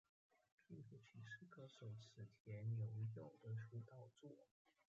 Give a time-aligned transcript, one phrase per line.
[0.67, 4.35] 片头曲是歌手矢田悠佑的出道作。